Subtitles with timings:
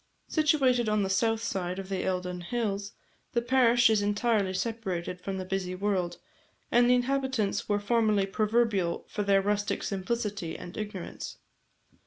[0.29, 2.93] Situated on the south side of the Eildon hills,
[3.33, 6.17] the parish is entirely separated from the busy world,
[6.71, 11.37] and the inhabitants were formerly proverbial for their rustic simplicity and ignorance.